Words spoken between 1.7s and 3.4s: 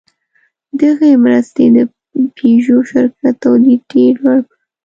د پيژو شرکت